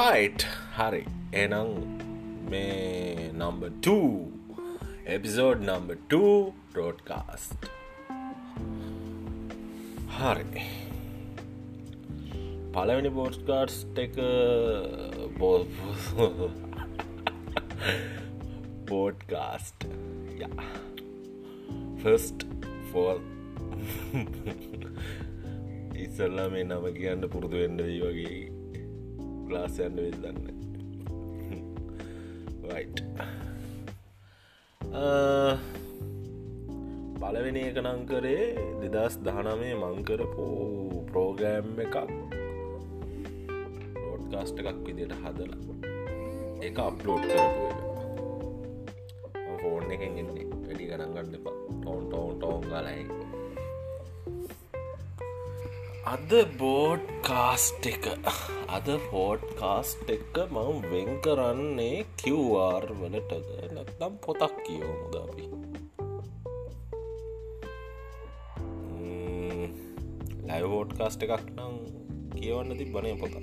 [0.00, 0.42] Right
[0.76, 1.00] හරි.
[1.32, 1.70] එනම්
[2.50, 3.64] මේ නම්බ
[5.14, 5.90] එපිසෝඩ් නම්බ
[6.76, 7.66] රෝඩ්කාස්ට
[10.16, 10.62] හරි.
[12.74, 14.16] පලවෙනි පෝස්්කාර්ට්ස් එක
[15.38, 15.58] බෝ
[18.90, 19.86] පෝඩ්කාස්ට්
[22.02, 22.40] ෆස්ට
[22.92, 23.20] ෆෝල්
[26.06, 27.78] ඉස්සල්ලා මේ නම කියන්න පුරුදු වෙන්න
[28.18, 28.40] වී
[29.50, 30.38] වගේ ලාසයන්න වෙදන්න
[37.20, 38.44] පලවෙනි එක නංකරේ
[38.82, 40.46] දෙදස් දහනමේ මංකරපු
[41.10, 41.96] ප්‍රෝගෑම් එකක්.
[44.04, 45.60] රෝඩ්කාස්ට එකක් විදියට හදලා.
[46.66, 47.66] එක අප්ලෝඩ් කරපු
[49.62, 51.56] ෆෝන් එකෙන් ඉන්නේ වැඩි ගණන් ගන්න එපා.
[51.80, 53.19] ටෝන් ටෝන් ටෝන් ගලයි
[56.10, 58.06] අද බෝඩ් කාස්ට් එක.
[58.66, 63.50] අද ෆෝඩ් කාස්ට් එක මම වෙන් කරන්නේ කිව්වාර් වලටද?
[63.74, 65.44] නැත්නම් පොතක් කියවමුද අපි?
[70.48, 71.78] ලයිවෝඩ් කාස්ට් එකක් නම්
[72.34, 73.38] කියවන්න ති බනය පොත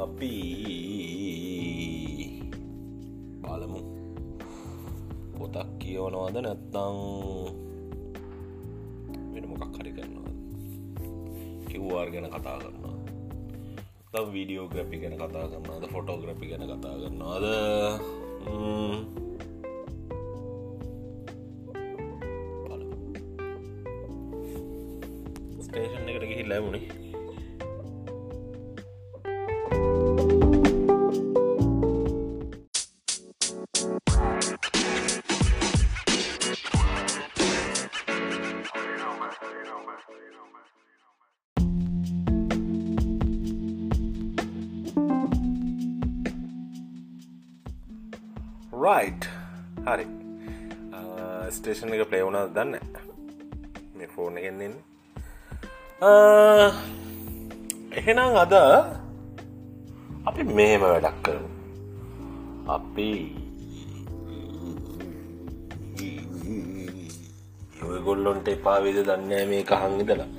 [0.00, 0.34] අපි
[5.60, 6.98] පොතක් කියවනවාද නැත්තං
[9.32, 10.30] වෙන මොකක් හරි කරනවා
[11.68, 12.96] කිව්වාර් ගැන කතා කරනවා
[14.12, 17.44] තම් වීඩියෝ ග්‍රපි ගැන කතා කරන්නද ෆොටෝග්‍රපි ගැන කතා කරනවාද?
[25.60, 26.99] ස්ටේෂන් එකට ගිහි ලැබුණේ
[48.84, 49.24] රයිට්
[49.86, 50.06] හරි.
[51.56, 52.72] ස්ටේෂන් එක ප්ලේවුණ දන්න
[53.96, 54.74] මේ ෆෝන් එකෙන්න්න
[58.00, 58.54] එහෙනම් අද
[60.28, 61.48] අපි මේම වැඩක් කරමු.
[62.76, 63.08] අපි
[67.90, 70.30] ඔයගොල්ලොන්ට එපාවිද දන්න මේ කහංගිදලා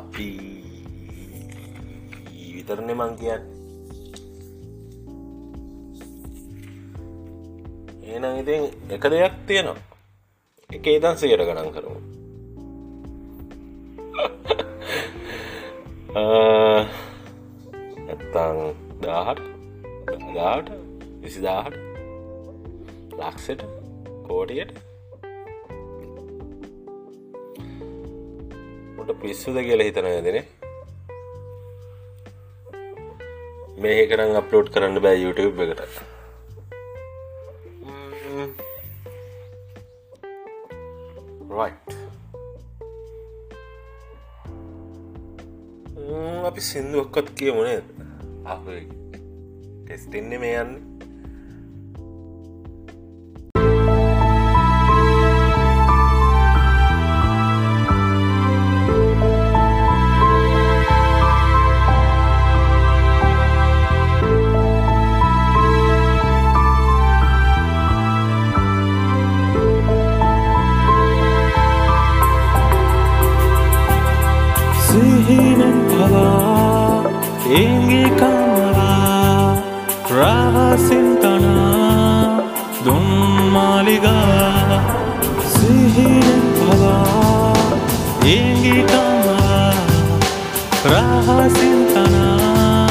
[0.00, 0.28] අපි
[2.54, 3.57] විතරණ මං කියන්න.
[8.14, 8.62] එනම් ඉතින්
[8.96, 9.82] එක දෙයක් තියෙනවා.
[10.70, 11.98] එක ඒතන් සයට ගණන් කරමු.
[18.08, 18.58] ඇත්තං
[19.06, 19.42] දාහට
[20.34, 20.68] දාට
[21.22, 21.80] විසිදාහට
[23.20, 23.62] ලක්සට
[24.28, 24.76] කෝටියට.
[29.08, 30.40] ට පිස්සුද කියල හිතන ඇදනේ
[33.84, 36.17] මේකරම් අප්ලෝඩ් කරන්න බෑ YouTube එකට
[41.48, 41.74] right.
[46.48, 47.82] අපි සිින්දුවක්කොත් කියමුණේ
[48.44, 48.64] අහ
[49.84, 50.87] ටෙස්ටෙන්නේ මේ යන්නේ
[77.48, 79.56] ඒගේ කමරා
[80.16, 81.44] රහසින්තනා
[82.84, 84.80] දුම්මාලිගා
[85.52, 87.54] සිහිනෙන් පවා.
[88.24, 89.72] ඒගේ කමරා
[90.92, 92.88] රහසින්තනා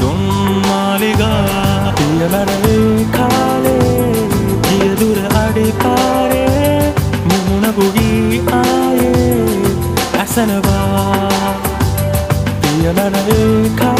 [0.00, 4.14] දුම්මාලිගා පියලරේ කාලේ
[4.68, 6.94] දියදුර අඩිපාරේ
[7.28, 9.74] මුහුණපුගී ආයේ
[10.20, 11.29] ඇසනවා.
[12.90, 13.99] පියලරේ කාලේ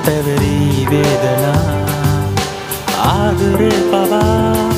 [0.06, 1.66] පැවරී වේදනා.
[3.08, 4.70] ආදරේ පවා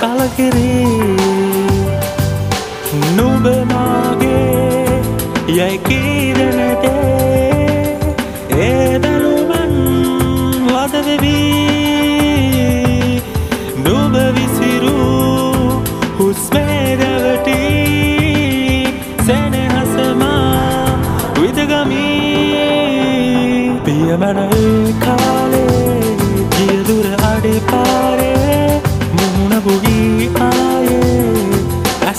[0.00, 1.16] කලකිරී
[3.16, 5.00] නුබමාගේ
[5.58, 6.17] යැකීරනටේ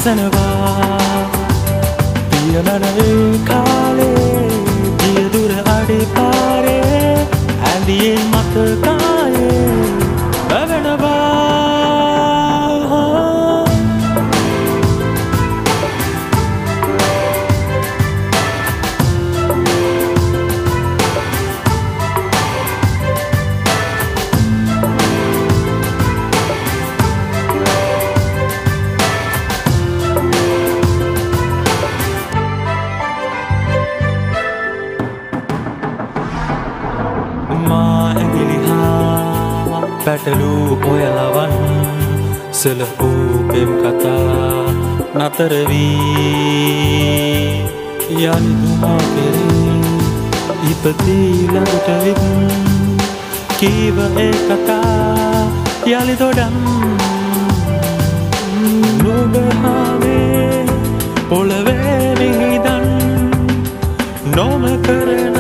[0.09, 1.29] ඇසනවා
[2.29, 3.68] පියමනල් කාලේ
[40.09, 41.51] පැටලූ ඔයලවන්
[42.51, 44.63] සල වූ පෙම් කතා
[45.19, 45.99] නතරවී
[48.15, 49.75] යනිදුමා කෙරේ
[50.71, 52.23] ඉපදීලටවිත්
[53.59, 55.45] කීව ඒ කතා
[55.91, 56.57] යළි දොඩම්
[59.03, 60.65] නොබහාවේ
[61.29, 62.87] පොළවේ විහිදන්
[64.35, 65.37] නොම කරන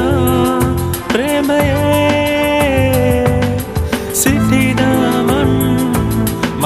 [1.07, 1.88] ප්‍රේමයේ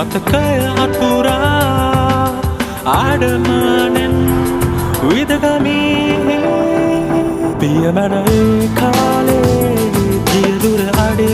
[0.03, 2.27] මතකය අතුරා
[2.93, 4.15] ආඩමානෙන්
[5.09, 6.39] විදගමී.
[7.59, 8.31] පියමනල්
[8.79, 9.69] කාලේ
[10.31, 11.29] ජියදුර අඩි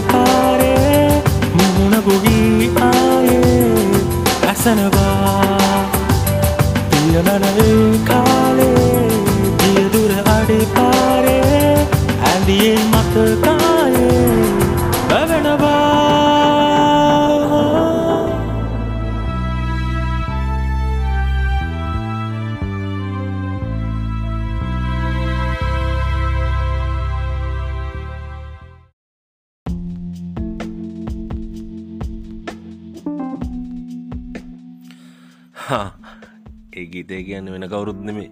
[35.69, 38.31] ඒ ගීතය කියන්න වෙන කවුරුත් නෙමේ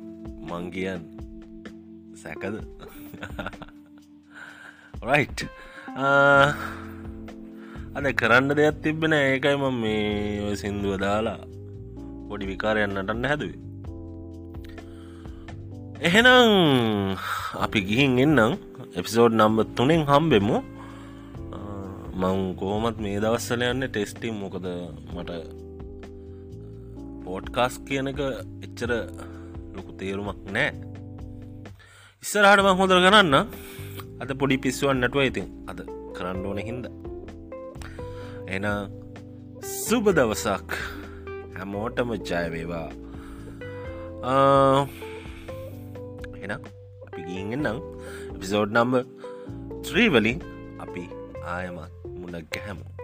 [0.49, 1.01] මං කියන්න.
[2.21, 2.55] සැකද?
[5.07, 5.27] රයි්
[7.97, 11.41] අද කරන්න දෙයක් තිබෙන ඒකයි මම මේ ඔය සින්දුව දාලා
[12.27, 13.59] පොඩි විකාරයන්නටන්න හැදුවේ.
[16.07, 17.17] එහෙනම්
[17.65, 18.57] අපි ගිහින් එන්නම්.
[18.97, 20.57] එපිසෝඩ් නම්බ තුනෙන් හම්බෙමු.
[22.21, 24.65] මං කෝමත් මේ දවස්සල යන්න ටෙස්ටිම් මොකද
[25.13, 25.66] මට
[27.27, 28.21] පෝට්කාස් කියනක
[28.65, 28.91] එච්චර
[29.75, 30.69] ලොකු තේරුමක් නෑ.
[32.23, 33.35] ඉස්සරහට මං හොඳර කරන්න
[34.21, 35.79] අද පොඩි පිස්සුවන් නැටුව ඉතින් අද
[36.15, 36.85] කරන්න ඕන හින්ද.
[38.55, 38.65] එන
[39.77, 40.71] සුබ දවසක්.
[41.57, 42.89] හැමෝටම ජයවේවා
[46.43, 47.79] එන අපි ගීගෙන්න්නම්
[48.35, 48.93] එපිසෝඩ් නම්බ
[49.85, 50.39] ත්‍රීවලින්
[50.85, 51.03] අපි
[51.53, 52.96] ආයමත් මුණක් ගැහැමු.